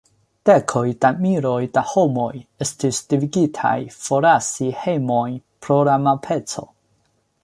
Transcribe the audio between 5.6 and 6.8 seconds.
pro la malpaco.